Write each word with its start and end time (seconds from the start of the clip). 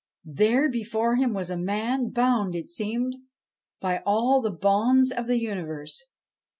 There, 0.25 0.67
before 0.67 1.17
him, 1.17 1.31
was 1.31 1.51
a 1.51 1.57
man, 1.57 2.09
bound, 2.09 2.55
it 2.55 2.71
seemed, 2.71 3.17
by 3.79 3.99
all 3.99 4.41
the 4.41 4.49
bonds 4.49 5.11
of 5.11 5.27
the 5.27 5.37
universe. 5.37 6.05